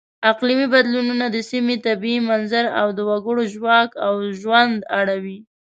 [0.31, 5.37] اقلیمي بدلونونه د سیمې طبیعي منظر او د وګړو ژواک او ژوند اړوي.